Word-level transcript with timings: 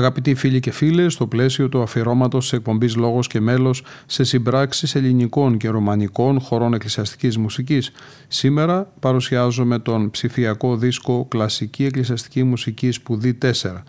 Αγαπητοί 0.00 0.34
φίλοι 0.34 0.60
και 0.60 0.70
φίλες, 0.70 1.12
στο 1.12 1.26
πλαίσιο 1.26 1.68
του 1.68 1.82
αφιερώματος 1.82 2.42
της 2.42 2.52
εκπομπής 2.52 2.96
Λόγος 2.96 3.26
και 3.26 3.40
Μέλος 3.40 3.82
σε 4.06 4.24
συμπράξεις 4.24 4.94
ελληνικών 4.94 5.56
και 5.56 5.68
ρωμανικών 5.68 6.40
χωρών 6.40 6.74
εκκλησιαστικής 6.74 7.38
μουσικής, 7.38 7.92
σήμερα 8.28 8.92
παρουσιάζομαι 9.00 9.78
τον 9.78 10.10
ψηφιακό 10.10 10.76
δίσκο 10.76 11.26
Κλασική 11.28 11.84
Εκκλησιαστική 11.84 12.42
Μουσική 12.42 12.90
Σπουδή 12.90 13.38
4. 13.42 13.82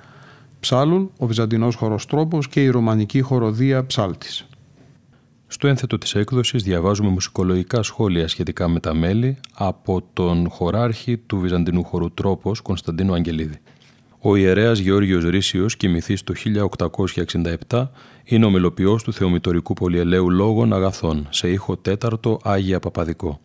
Ψάλουν 0.59 1.12
ο 1.18 1.26
Βυζαντινός 1.26 1.76
Χοροτρόπο 1.76 2.40
και 2.50 2.64
η 2.64 2.70
Ρωμανική 2.70 3.22
Χοροδία 3.22 3.86
Ψάλτης. 3.86 4.46
Στο 5.48 5.68
ένθετο 5.68 5.98
της 5.98 6.16
έκδοσης 6.16 6.64
διαβάζουμε 6.64 7.09
μουσικολογικά 7.09 7.84
σχόλια 7.84 8.28
σχετικά 8.28 8.68
με 8.68 8.80
τα 8.80 8.94
μέλη 8.94 9.38
από 9.53 10.03
τον 10.14 10.50
χωράρχη 10.50 11.18
του 11.18 11.38
Βυζαντινού 11.40 11.84
χορού 11.84 12.14
Τρόπος 12.14 12.62
Κωνσταντίνο 12.62 13.14
Αγγελίδη. 13.14 13.59
Ο 14.23 14.36
ιερέας 14.36 14.80
Γεώργιος 14.80 15.23
Ρήσιος, 15.23 15.77
κοιμηθής 15.77 16.23
το 16.23 16.33
1867, 17.69 17.91
είναι 18.23 18.45
ο 18.45 18.50
μελοποιός 18.50 19.03
του 19.03 19.13
θεομητορικού 19.13 19.73
πολυελαίου 19.73 20.30
λόγων 20.30 20.73
αγαθών, 20.73 21.28
σε 21.30 21.50
ήχο 21.50 21.78
τέταρτο 21.78 22.39
Άγια 22.44 22.80
Παπαδικό. 22.80 23.39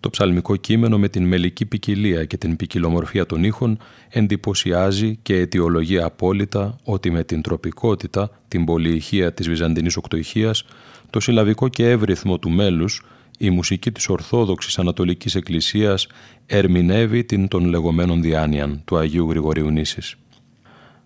Το 0.00 0.10
ψαλμικό 0.10 0.56
κείμενο 0.56 0.98
με 0.98 1.08
την 1.08 1.26
μελική 1.26 1.66
ποικιλία 1.66 2.24
και 2.24 2.36
την 2.36 2.56
ποικιλομορφία 2.56 3.26
των 3.26 3.44
ήχων 3.44 3.78
εντυπωσιάζει 4.08 5.18
και 5.22 5.36
αιτιολογεί 5.36 5.98
απόλυτα 5.98 6.78
ότι 6.84 7.10
με 7.10 7.24
την 7.24 7.42
τροπικότητα, 7.42 8.30
την 8.48 8.64
πολυηχεία 8.64 9.32
της 9.32 9.48
Βυζαντινής 9.48 9.96
Οκτωηχίας, 9.96 10.64
το 11.10 11.20
συλλαβικό 11.20 11.68
και 11.68 11.90
εύρυθμο 11.90 12.38
του 12.38 12.50
μέλους, 12.50 13.02
η 13.44 13.50
μουσική 13.50 13.92
της 13.92 14.08
Ορθόδοξης 14.08 14.78
Ανατολικής 14.78 15.34
Εκκλησίας 15.34 16.06
ερμηνεύει 16.46 17.24
την 17.24 17.48
των 17.48 17.64
λεγόμενων 17.64 18.22
διάνοιαν 18.22 18.82
του 18.84 18.96
Αγίου 18.96 19.30
Γρηγορίου 19.30 19.70
Νήσης. 19.70 20.16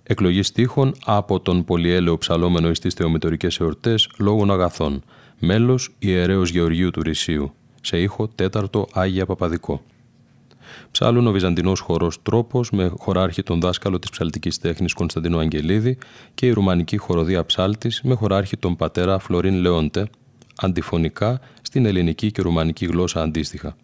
Εκλογής 0.03 0.47
στίχων 0.47 0.95
από 1.05 1.41
τον 1.41 1.65
πολυέλαιο 1.65 2.19
ψαλόμενο 2.19 2.71
εις 2.71 2.79
τις 2.79 2.95
θεομητορικές 2.95 3.61
εορτές 3.61 4.09
λόγων 4.19 4.51
αγαθών, 4.51 5.03
μέλος 5.39 5.95
ιερέως 5.99 6.51
Γεωργίου 6.51 6.91
του 6.91 7.03
Ρησίου, 7.03 7.53
σε 7.81 8.01
ήχο 8.01 8.29
τέταρτο 8.29 8.87
Άγια 8.93 9.27
Παπαδικό. 9.27 9.83
Ψάλουν 10.91 11.27
ο 11.27 11.33
Βυζαντινός 11.33 11.81
χορός 11.81 12.23
Τρόπος 12.23 12.71
με 12.71 12.93
χωράρχη 12.99 13.43
τον 13.43 13.61
δάσκαλο 13.61 13.99
της 13.99 14.11
ψαλτικής 14.11 14.59
τέχνης 14.59 14.93
Κωνσταντίνο 14.93 15.39
Αγγελίδη 15.39 15.99
και 16.35 16.47
η 16.47 16.51
Ρουμανική 16.51 16.97
χοροδία 16.97 17.45
Ψάλτης 17.45 18.01
με 18.03 18.15
χωράρχη 18.15 18.57
τον 18.57 18.77
πατέρα 18.77 19.19
Φλωρίν 19.19 19.55
Λεόντε, 19.55 20.05
αντιφωνικά 20.57 21.41
στην 21.63 21.87
ελληνική 21.87 22.31
και 22.31 22.43
ρουμανική 22.43 22.87
γλώσσα 22.87 23.23
αντίστοιχα. 23.23 23.77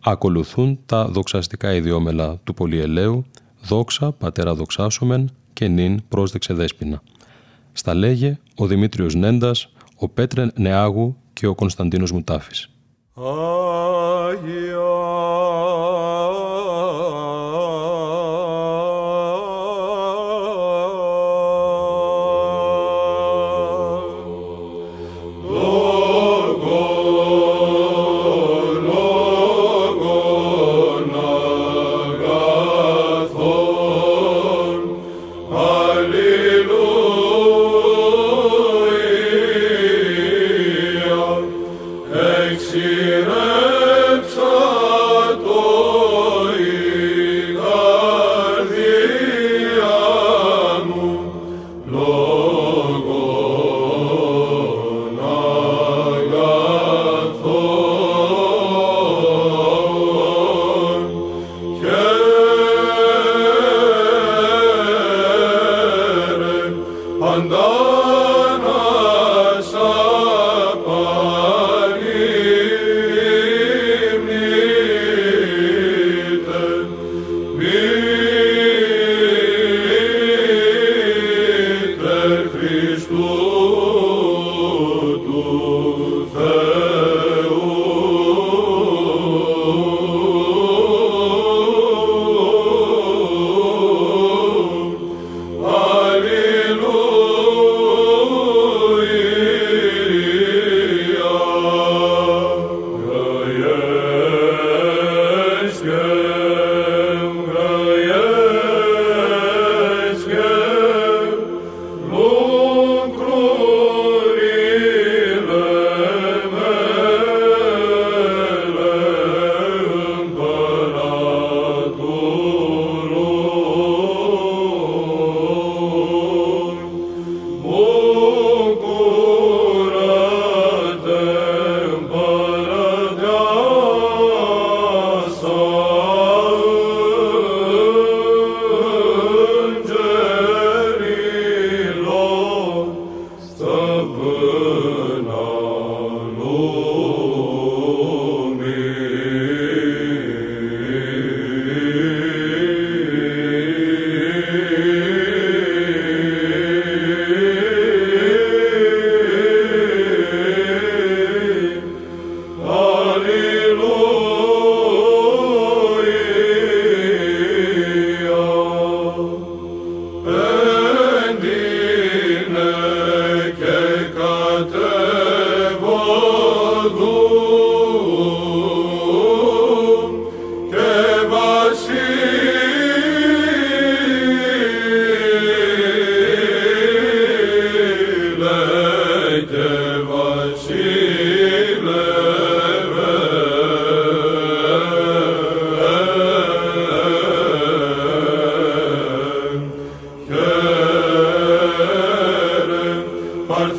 Ακολουθούν 0.00 0.78
τα 0.86 1.04
δοξαστικά 1.04 1.74
ιδιόμελα 1.74 2.36
του 2.44 2.54
πολυελαίου, 2.54 3.24
δόξα, 3.62 4.12
πατέρα 4.12 4.54
δοξάσομεν 4.54 5.30
και 5.52 5.68
νυν 5.68 6.02
πρόσδεξε 6.08 6.54
δέσποινα. 6.54 7.02
Στα 7.72 7.94
λέγε 7.94 8.38
ο 8.56 8.66
Δημήτριος 8.66 9.14
Νέντας, 9.14 9.72
ο 9.96 10.08
Πέτρε 10.08 10.46
Νεάγου 10.54 11.16
και 11.32 11.46
ο 11.46 11.54
Κωνσταντίνος 11.54 12.12
Μουτάφης. 12.12 12.68
Exirepsato 13.16 16.13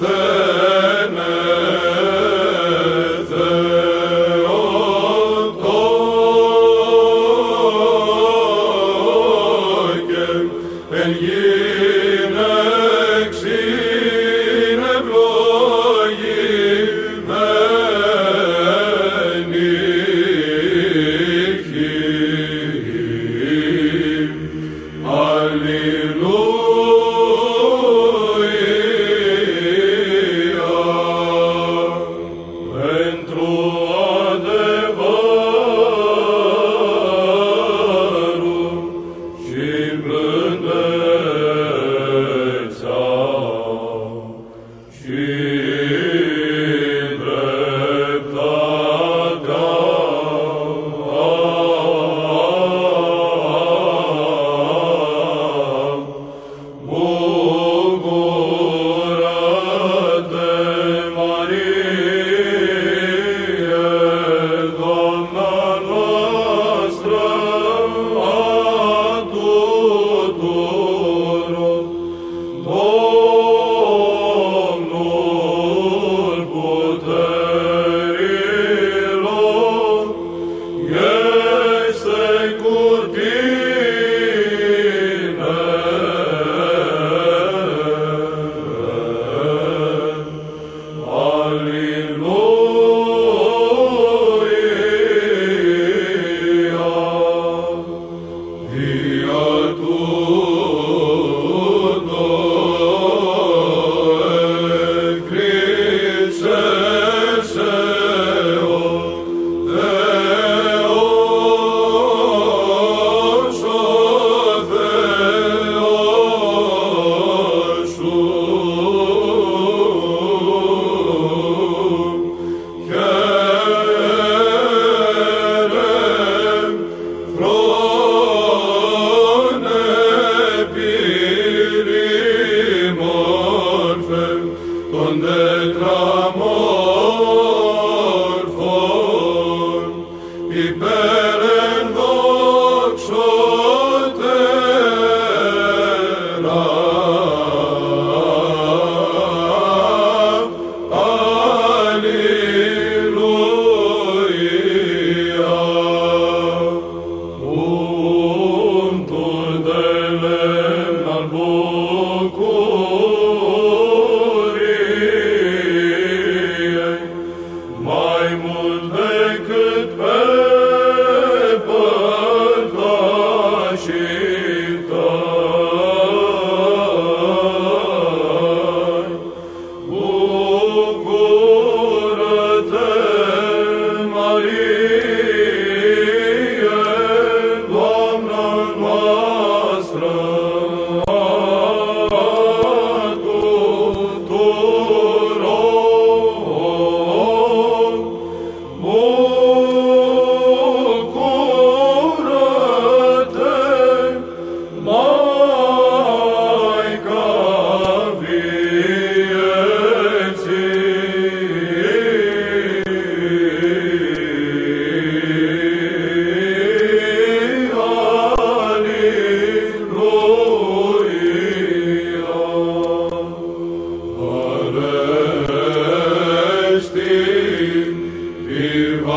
Amen. 0.07 1.54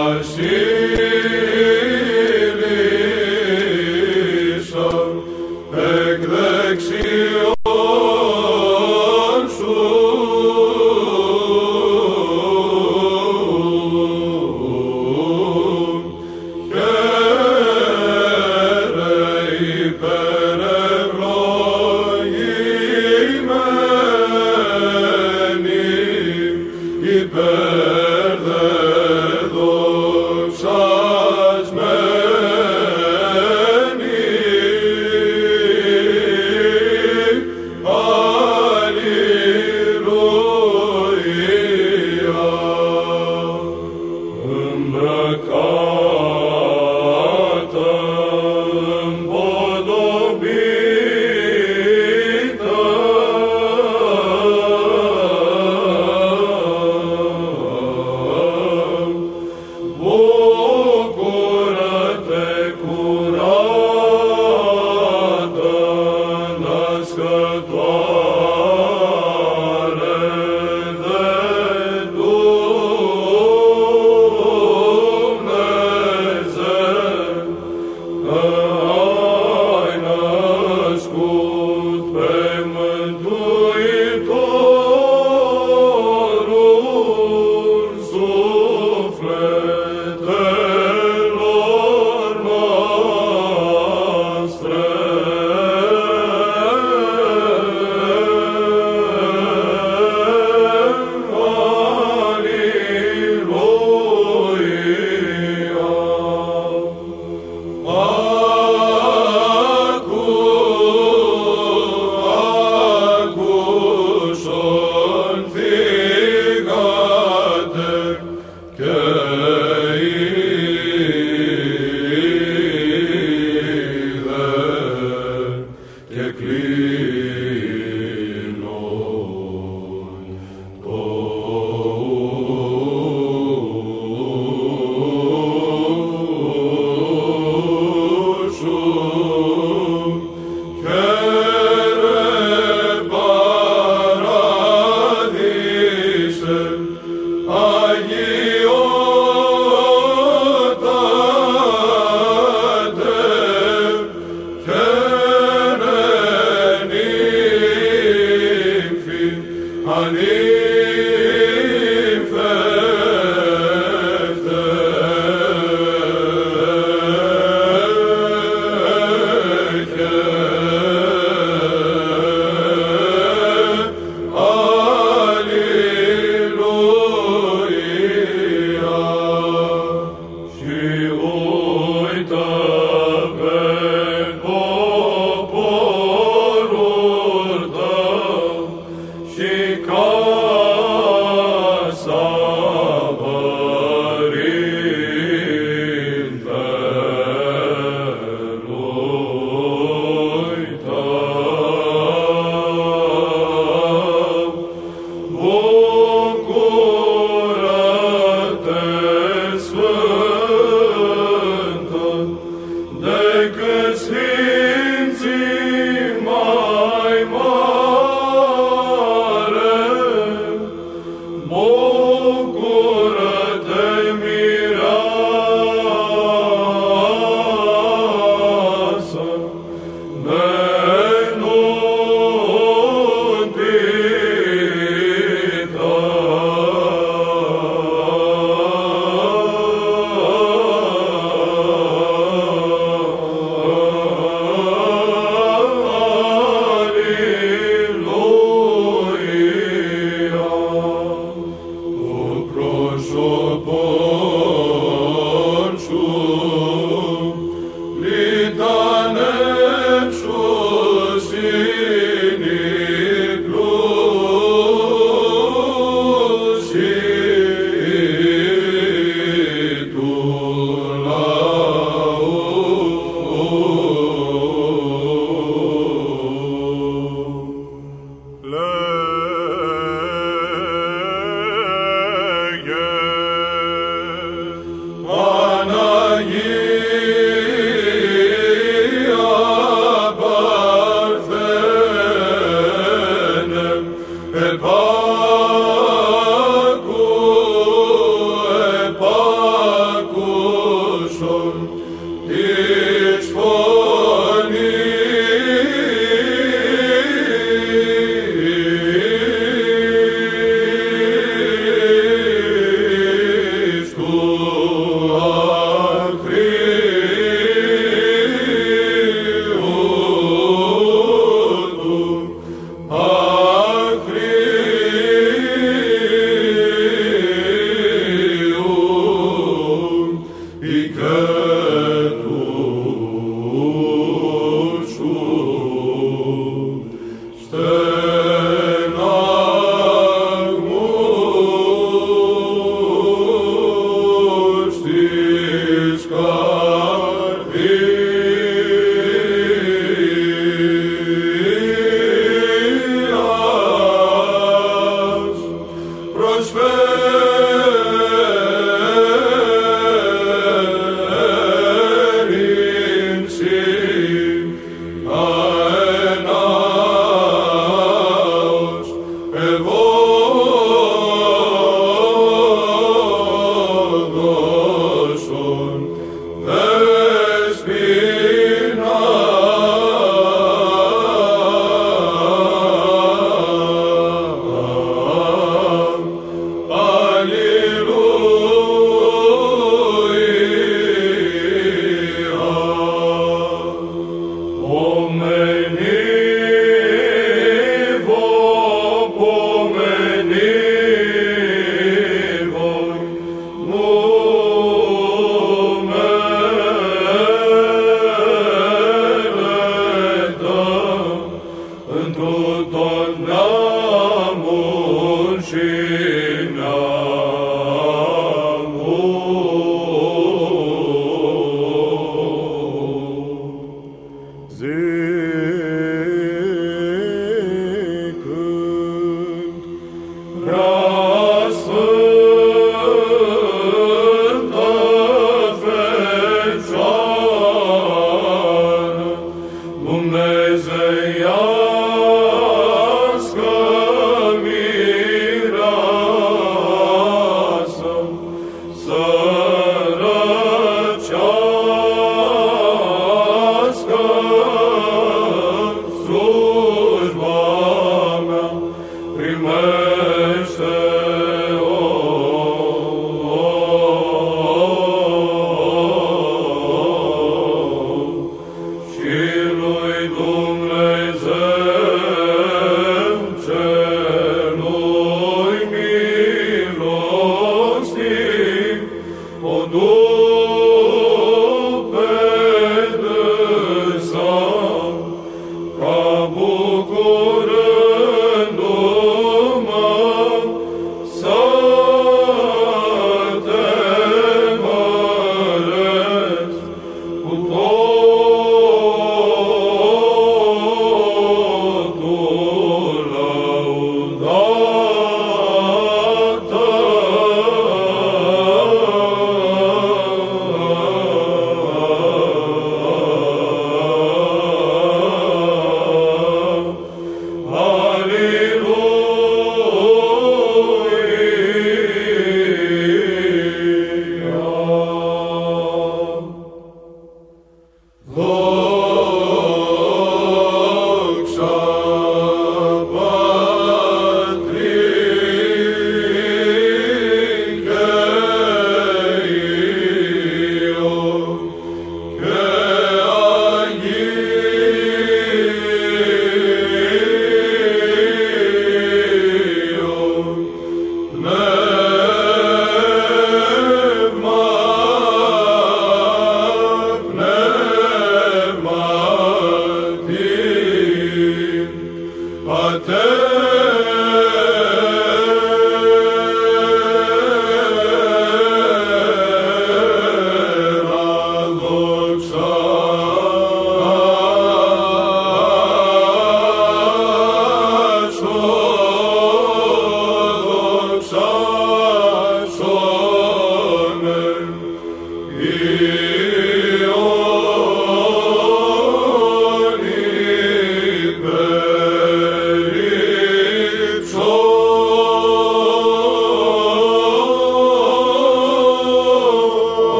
Hashem. 0.00 1.69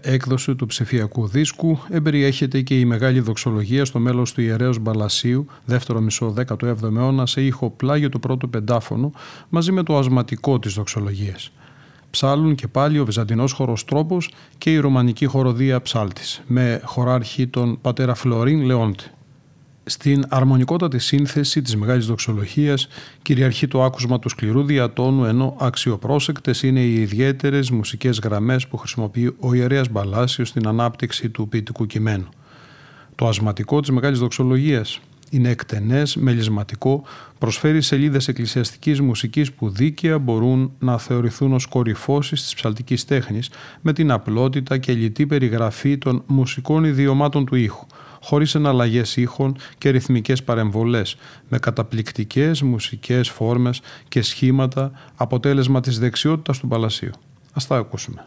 Έκδοση 0.00 0.54
του 0.54 0.66
ψηφιακού 0.66 1.26
δίσκου 1.26 1.78
εμπεριέχεται 1.88 2.60
και 2.60 2.78
η 2.78 2.84
μεγάλη 2.84 3.20
δοξολογία 3.20 3.84
στο 3.84 3.98
μέλος 3.98 4.32
του 4.32 4.40
ιερέως 4.40 4.78
Μπαλασίου, 4.78 5.46
δεύτερο 5.64 6.00
μισό 6.00 6.34
17ο 6.46 6.96
αιώνα, 6.96 7.26
σε 7.26 7.42
ήχο 7.42 7.70
πλάγιο 7.70 8.08
του 8.08 8.20
πρώτου 8.20 8.50
πεντάφωνου, 8.50 9.12
μαζί 9.48 9.72
με 9.72 9.82
το 9.82 9.98
ασματικό 9.98 10.58
της 10.58 10.74
δοξολογίας. 10.74 11.52
Ψάλουν 12.10 12.54
και 12.54 12.68
πάλι 12.68 12.98
ο 12.98 13.04
Βυζαντινός 13.04 13.52
χορός 13.52 13.84
τρόπος 13.84 14.30
και 14.58 14.72
η 14.72 14.78
ρωμανική 14.78 15.26
χοροδία 15.26 15.82
ψάλτης, 15.82 16.42
με 16.46 16.80
χωράρχη 16.84 17.46
τον 17.46 17.80
πατέρα 17.80 18.14
Φλωρίν 18.14 18.62
Λεόντι. 18.62 19.04
Στην 19.84 20.24
αρμονικότατη 20.28 20.98
σύνθεση 20.98 21.62
της 21.62 21.76
Μεγάλης 21.76 22.06
Δοξολογίας 22.06 22.88
κυριαρχεί 23.22 23.68
το 23.68 23.84
άκουσμα 23.84 24.18
του 24.18 24.28
σκληρού 24.28 24.62
διατόνου 24.64 25.24
ενώ 25.24 25.56
αξιοπρόσεκτες 25.60 26.62
είναι 26.62 26.80
οι 26.80 26.94
ιδιαίτερες 26.94 27.70
μουσικές 27.70 28.18
γραμμές 28.18 28.66
που 28.66 28.76
χρησιμοποιεί 28.76 29.36
ο 29.38 29.54
ιερέας 29.54 29.88
Μπαλάσιος 29.88 30.48
στην 30.48 30.66
ανάπτυξη 30.66 31.30
του 31.30 31.48
ποιητικού 31.48 31.86
κειμένου. 31.86 32.28
Το 33.14 33.28
ασματικό 33.28 33.80
της 33.80 33.90
Μεγάλης 33.90 34.18
Δοξολογίας 34.18 35.00
είναι 35.30 35.48
εκτενές, 35.48 36.16
μελισματικό, 36.16 37.02
προσφέρει 37.38 37.82
σελίδες 37.82 38.28
εκκλησιαστικής 38.28 39.00
μουσικής 39.00 39.52
που 39.52 39.70
δίκαια 39.70 40.18
μπορούν 40.18 40.72
να 40.78 40.98
θεωρηθούν 40.98 41.52
ως 41.52 41.66
κορυφώσεις 41.66 42.42
της 42.42 42.54
ψαλτικής 42.54 43.04
τέχνης 43.04 43.50
με 43.80 43.92
την 43.92 44.10
απλότητα 44.10 44.78
και 44.78 44.92
λιτή 44.92 45.26
περιγραφή 45.26 45.98
των 45.98 46.22
μουσικών 46.26 46.84
ιδιωμάτων 46.84 47.46
του 47.46 47.54
ήχου– 47.54 47.86
χωρίς 48.20 48.54
εναλλαγές 48.54 49.16
ήχων 49.16 49.56
και 49.78 49.90
ρυθμικές 49.90 50.42
παρεμβολές, 50.42 51.16
με 51.48 51.58
καταπληκτικές 51.58 52.62
μουσικές 52.62 53.28
φόρμες 53.28 53.80
και 54.08 54.22
σχήματα, 54.22 54.90
αποτέλεσμα 55.16 55.80
της 55.80 55.98
δεξιότητας 55.98 56.58
του 56.58 56.68
Παλασίου. 56.68 57.12
Ας 57.52 57.66
τα 57.66 57.76
ακούσουμε. 57.76 58.26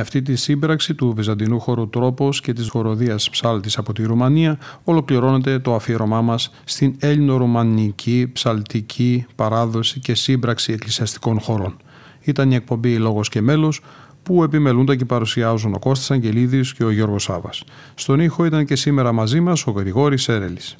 Με 0.00 0.06
αυτή 0.06 0.22
τη 0.22 0.36
σύμπραξη 0.36 0.94
του 0.94 1.12
Βυζαντινού 1.16 1.60
χώρου 1.60 1.88
τρόπος 1.88 2.40
και 2.40 2.52
της 2.52 2.68
χοροδίας 2.68 3.30
ψάλτης 3.30 3.78
από 3.78 3.92
τη 3.92 4.02
Ρουμανία 4.02 4.58
ολοκληρώνεται 4.84 5.58
το 5.58 5.74
αφιερωμά 5.74 6.20
μας 6.20 6.50
στην 6.64 6.94
έλληνο-ρουμανική 6.98 8.30
ψαλτική 8.32 9.26
παράδοση 9.34 10.00
και 10.00 10.14
σύμπραξη 10.14 10.72
εκκλησιαστικών 10.72 11.40
χωρών. 11.40 11.76
Ήταν 12.20 12.50
η 12.50 12.54
εκπομπή 12.54 12.96
«Λόγος 12.96 13.28
και 13.28 13.40
μέλος» 13.40 13.80
που 14.22 14.42
επιμελούνται 14.42 14.96
και 14.96 15.04
παρουσιάζουν 15.04 15.74
ο 15.74 15.78
Κώστας 15.78 16.10
Αγγελίδης 16.10 16.72
και 16.72 16.84
ο 16.84 16.90
Γιώργος 16.90 17.22
Σάβας. 17.22 17.64
Στον 17.94 18.20
ήχο 18.20 18.44
ήταν 18.44 18.64
και 18.64 18.76
σήμερα 18.76 19.12
μαζί 19.12 19.40
μας 19.40 19.66
ο 19.66 19.70
Γρηγόρης 19.70 20.28
Έρελης. 20.28 20.76